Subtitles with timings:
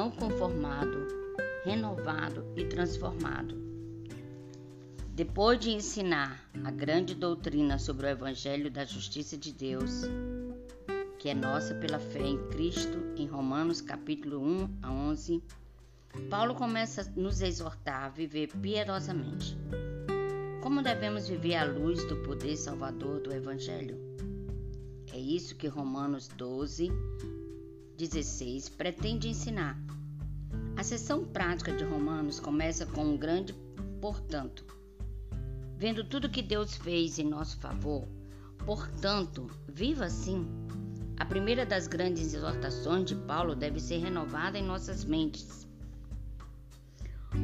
[0.00, 1.06] não conformado,
[1.62, 3.54] renovado e transformado.
[5.12, 10.04] Depois de ensinar a grande doutrina sobre o Evangelho da Justiça de Deus,
[11.18, 15.42] que é nossa pela fé em Cristo, em Romanos capítulo 1 a 11,
[16.30, 19.54] Paulo começa a nos exortar a viver piedosamente.
[20.62, 23.98] Como devemos viver à luz do poder salvador do Evangelho?
[25.12, 26.90] É isso que Romanos 12,
[27.98, 29.78] 16 pretende ensinar.
[30.80, 33.52] A sessão prática de Romanos começa com um grande
[34.00, 34.64] portanto.
[35.76, 38.08] Vendo tudo que Deus fez em nosso favor,
[38.64, 40.48] portanto, viva assim
[41.18, 45.68] a primeira das grandes exortações de Paulo deve ser renovada em nossas mentes.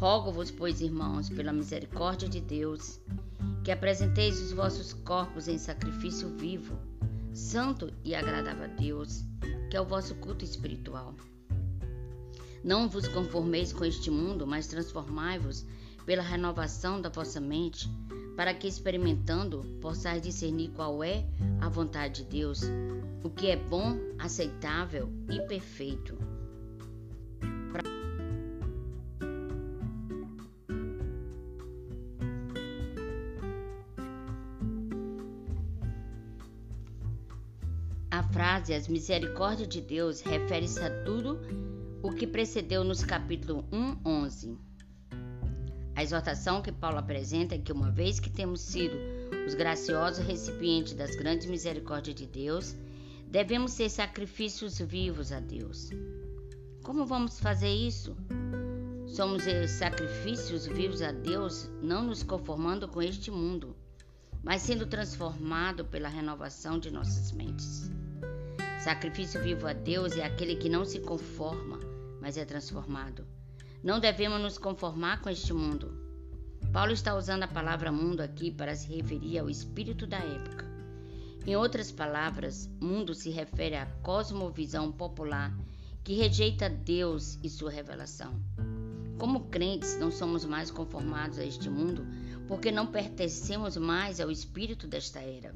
[0.00, 3.00] Rogo-vos, pois, irmãos, pela misericórdia de Deus,
[3.62, 6.76] que apresenteis os vossos corpos em sacrifício vivo,
[7.32, 9.22] santo e agradável a Deus,
[9.70, 11.14] que é o vosso culto espiritual.
[12.62, 15.64] Não vos conformeis com este mundo, mas transformai-vos
[16.04, 17.88] pela renovação da vossa mente,
[18.36, 21.24] para que, experimentando, possais discernir qual é
[21.60, 22.60] a vontade de Deus,
[23.24, 26.18] o que é bom, aceitável e perfeito.
[38.10, 41.38] A frase As misericórdias de Deus refere-se a tudo
[42.02, 44.58] o que precedeu nos capítulos 1, 11.
[45.94, 48.96] A exortação que Paulo apresenta é que, uma vez que temos sido
[49.46, 52.74] os graciosos recipientes das grandes misericórdias de Deus,
[53.26, 55.90] devemos ser sacrifícios vivos a Deus.
[56.82, 58.16] Como vamos fazer isso?
[59.06, 63.76] Somos sacrifícios vivos a Deus, não nos conformando com este mundo,
[64.42, 67.90] mas sendo transformado pela renovação de nossas mentes.
[68.82, 71.89] Sacrifício vivo a Deus é aquele que não se conforma,
[72.20, 73.26] mas é transformado.
[73.82, 75.92] Não devemos nos conformar com este mundo.
[76.72, 80.68] Paulo está usando a palavra mundo aqui para se referir ao espírito da época.
[81.46, 85.56] Em outras palavras, mundo se refere à cosmovisão popular
[86.04, 88.38] que rejeita Deus e sua revelação.
[89.18, 92.06] Como crentes, não somos mais conformados a este mundo
[92.46, 95.54] porque não pertencemos mais ao espírito desta era.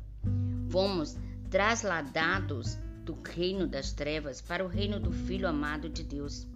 [0.68, 1.16] Fomos
[1.50, 6.46] trasladados do reino das trevas para o reino do Filho amado de Deus.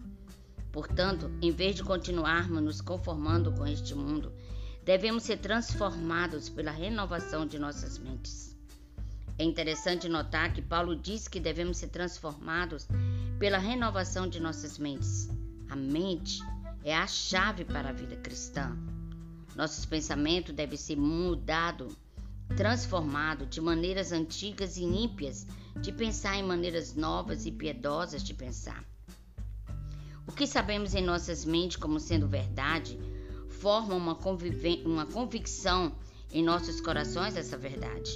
[0.72, 4.32] Portanto, em vez de continuarmos nos conformando com este mundo,
[4.84, 8.56] devemos ser transformados pela renovação de nossas mentes.
[9.38, 12.88] É interessante notar que Paulo diz que devemos ser transformados
[13.38, 15.28] pela renovação de nossas mentes.
[15.70, 16.40] A mente
[16.82, 18.76] é a chave para a vida cristã.
[19.54, 21.96] Nossos pensamentos devem ser mudados,
[22.56, 25.46] transformados de maneiras antigas e ímpias
[25.80, 28.84] de pensar em maneiras novas e piedosas de pensar.
[30.28, 33.00] O que sabemos em nossas mentes como sendo verdade
[33.48, 34.16] forma uma,
[34.84, 35.96] uma convicção
[36.30, 38.10] em nossos corações dessa verdade.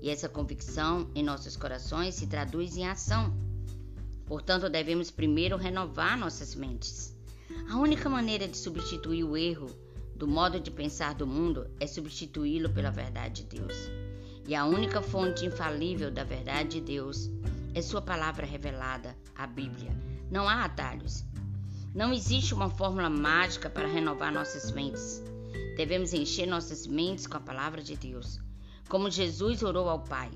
[0.00, 3.36] E essa convicção em nossos corações se traduz em ação.
[4.26, 7.14] Portanto, devemos primeiro renovar nossas mentes.
[7.68, 9.68] A única maneira de substituir o erro
[10.14, 13.90] do modo de pensar do mundo é substituí-lo pela verdade de Deus.
[14.46, 17.28] E a única fonte infalível da verdade de Deus
[17.74, 19.90] é Sua palavra revelada, a Bíblia.
[20.30, 21.24] Não há atalhos.
[21.96, 25.22] Não existe uma fórmula mágica para renovar nossas mentes.
[25.78, 28.38] Devemos encher nossas mentes com a palavra de Deus,
[28.86, 30.30] como Jesus orou ao Pai.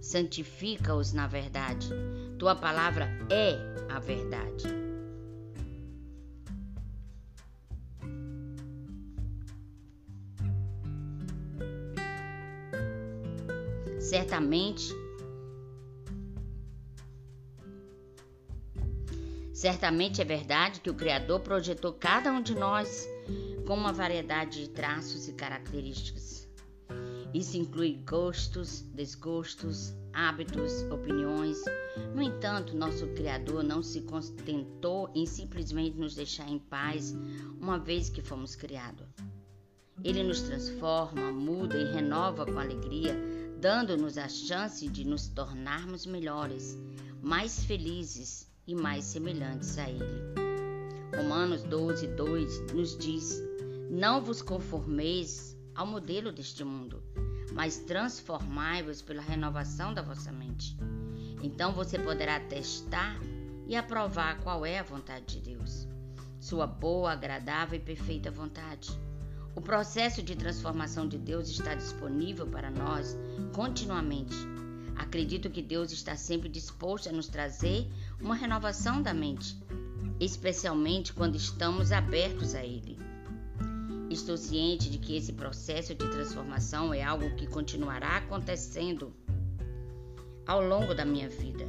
[0.00, 1.90] Santifica-os na verdade.
[2.38, 3.58] Tua palavra é
[3.92, 4.64] a verdade.
[14.00, 14.90] Certamente
[19.58, 23.08] Certamente é verdade que o Criador projetou cada um de nós
[23.66, 26.48] com uma variedade de traços e características.
[27.34, 31.58] Isso inclui gostos, desgostos, hábitos, opiniões.
[32.14, 37.16] No entanto, nosso Criador não se contentou em simplesmente nos deixar em paz
[37.60, 39.08] uma vez que fomos criados.
[40.04, 43.20] Ele nos transforma, muda e renova com alegria,
[43.58, 46.78] dando-nos a chance de nos tornarmos melhores,
[47.20, 50.04] mais felizes e mais semelhantes a Ele.
[51.16, 53.42] Romanos 12, 2 nos diz:
[53.90, 57.02] Não vos conformeis ao modelo deste mundo,
[57.52, 60.76] mas transformai-vos pela renovação da vossa mente.
[61.42, 63.18] Então você poderá testar
[63.66, 65.88] e aprovar qual é a vontade de Deus,
[66.38, 68.90] sua boa, agradável e perfeita vontade.
[69.54, 73.16] O processo de transformação de Deus está disponível para nós
[73.54, 74.36] continuamente
[74.98, 77.86] Acredito que Deus está sempre disposto a nos trazer
[78.20, 79.56] uma renovação da mente.
[80.20, 82.98] especialmente quando estamos abertos a Ele.
[84.10, 89.14] Estou ciente de que esse processo de transformação é algo que continuará acontecendo
[90.46, 91.66] ao longo da minha vida.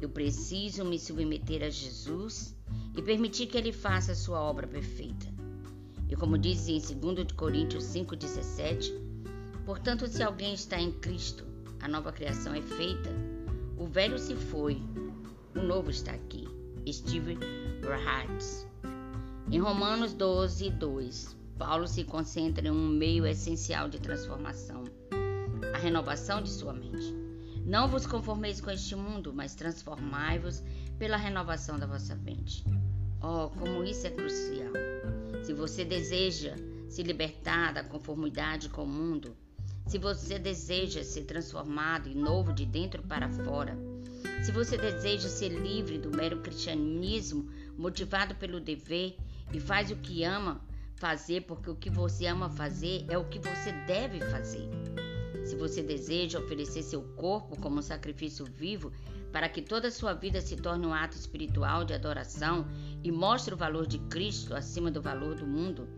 [0.00, 2.54] Eu preciso me submeter a Jesus
[2.94, 5.26] e permitir que Ele faça a sua obra perfeita.
[6.08, 8.92] E como diz em 2 Coríntios 5,17,
[9.64, 11.45] portanto, se alguém está em Cristo,
[11.80, 13.10] a nova criação é feita,
[13.76, 14.82] o velho se foi,
[15.54, 16.46] o novo está aqui.
[16.92, 17.36] Steve
[17.82, 18.66] Rahatz.
[19.50, 24.84] Em Romanos 12, 2, Paulo se concentra em um meio essencial de transformação,
[25.74, 27.14] a renovação de sua mente.
[27.64, 30.62] Não vos conformeis com este mundo, mas transformai-vos
[30.98, 32.64] pela renovação da vossa mente.
[33.20, 34.72] Oh, como isso é crucial!
[35.42, 36.54] Se você deseja
[36.88, 39.36] se libertar da conformidade com o mundo,
[39.86, 43.78] se você deseja ser transformado e novo de dentro para fora,
[44.42, 47.48] se você deseja ser livre do mero cristianismo
[47.78, 49.16] motivado pelo dever
[49.52, 50.60] e faz o que ama
[50.96, 54.68] fazer, porque o que você ama fazer é o que você deve fazer.
[55.44, 58.92] Se você deseja oferecer seu corpo como um sacrifício vivo
[59.30, 62.66] para que toda a sua vida se torne um ato espiritual de adoração
[63.04, 65.88] e mostre o valor de Cristo acima do valor do mundo,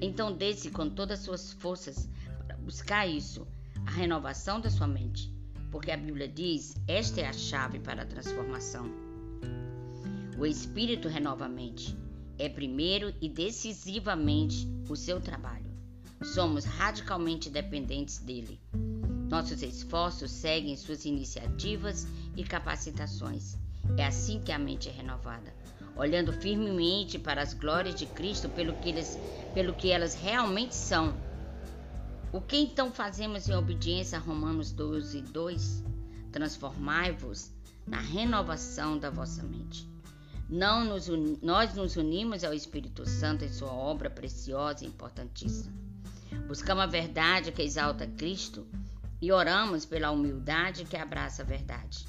[0.00, 2.08] então desce com todas as suas forças
[2.64, 3.46] buscar isso,
[3.86, 5.30] a renovação da sua mente,
[5.70, 8.90] porque a Bíblia diz: esta é a chave para a transformação.
[10.38, 11.96] O Espírito renova a mente.
[12.36, 15.70] É primeiro e decisivamente o seu trabalho.
[16.22, 18.58] Somos radicalmente dependentes dele.
[19.28, 22.06] Nossos esforços seguem suas iniciativas
[22.36, 23.56] e capacitações.
[23.96, 25.54] É assim que a mente é renovada,
[25.96, 29.18] olhando firmemente para as glórias de Cristo pelo que, eles,
[29.52, 31.14] pelo que elas realmente são.
[32.34, 35.84] O que então fazemos em obediência a Romanos 12, 2?
[36.32, 37.52] Transformai-vos
[37.86, 39.88] na renovação da vossa mente.
[40.50, 41.06] Não nos
[41.40, 45.72] nós nos unimos ao Espírito Santo em sua obra preciosa e importantíssima.
[46.48, 48.66] Buscamos a verdade que exalta Cristo
[49.22, 52.04] e oramos pela humildade que abraça a verdade.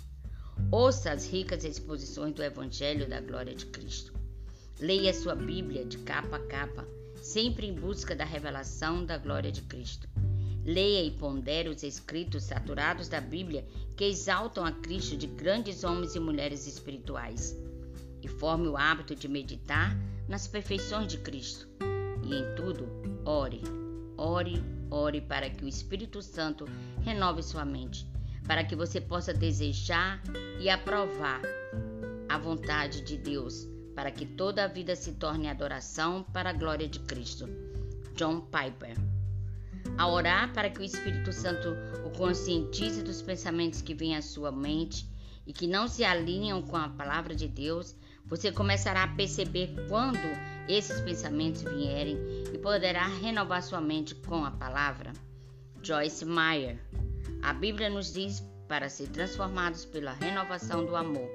[0.72, 4.12] Ouça as ricas exposições do Evangelho da Glória de Cristo.
[4.80, 6.88] Leia sua Bíblia de capa a capa,
[7.26, 10.08] sempre em busca da revelação da glória de Cristo.
[10.64, 13.66] Leia e pondere os escritos saturados da Bíblia
[13.98, 17.56] que exaltam a Cristo de grandes homens e mulheres espirituais.
[18.22, 21.68] E forme o hábito de meditar nas perfeições de Cristo.
[22.24, 22.88] E em tudo,
[23.26, 23.62] ore,
[24.18, 26.66] ore, ore para que o Espírito Santo
[27.04, 28.08] renove sua mente
[28.48, 30.22] para que você possa desejar
[30.60, 31.42] e aprovar
[32.30, 36.88] a vontade de Deus, para que toda a vida se torne adoração para a glória
[36.88, 37.48] de Cristo.
[38.16, 38.96] John Piper.
[39.98, 41.70] A orar para que o Espírito Santo
[42.06, 45.08] o conscientize dos pensamentos que vêm à sua mente
[45.48, 47.96] e que não se alinham com a palavra de Deus,
[48.26, 50.20] você começará a perceber quando
[50.68, 52.18] esses pensamentos vierem
[52.54, 55.14] e poderá renovar sua mente com a palavra.
[55.82, 56.80] Joyce Meyer
[57.46, 61.30] a Bíblia nos diz para ser transformados pela renovação do amor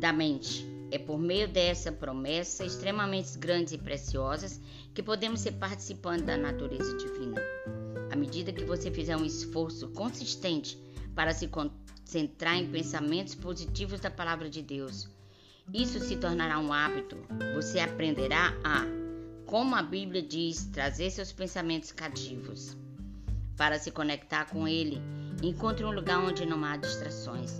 [0.00, 0.67] da mente.
[0.90, 4.60] É por meio dessa promessa extremamente grandes e preciosas
[4.94, 7.40] que podemos ser participantes da natureza divina.
[8.10, 10.78] À medida que você fizer um esforço consistente
[11.14, 15.08] para se concentrar em pensamentos positivos da palavra de Deus,
[15.74, 17.18] isso se tornará um hábito.
[17.54, 18.86] Você aprenderá a,
[19.44, 22.74] como a Bíblia diz, trazer seus pensamentos cativos
[23.58, 25.02] para se conectar com Ele,
[25.42, 27.58] encontre um lugar onde não há distrações.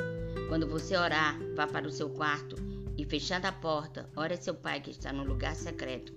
[0.48, 2.56] Quando você orar, vá para o seu quarto
[3.08, 6.12] fechando a porta, ore a seu Pai que está no lugar secreto.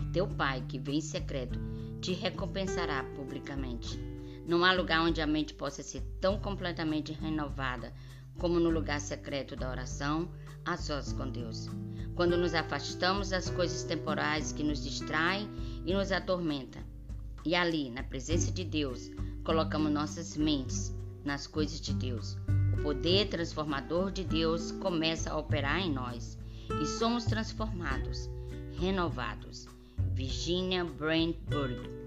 [0.00, 1.58] E teu Pai, que vem em secreto,
[2.00, 3.98] te recompensará publicamente.
[4.46, 7.92] Não há lugar onde a mente possa ser tão completamente renovada
[8.38, 10.30] como no lugar secreto da oração,
[10.64, 11.68] a sós com Deus.
[12.14, 15.48] Quando nos afastamos das coisas temporais que nos distraem
[15.84, 16.82] e nos atormentam,
[17.44, 19.10] e ali, na presença de Deus,
[19.44, 20.94] colocamos nossas mentes
[21.24, 22.36] nas coisas de Deus.
[22.78, 26.38] O poder transformador de Deus começa a operar em nós
[26.80, 28.30] e somos transformados,
[28.78, 29.66] renovados.
[30.14, 31.97] Virginia Brandburg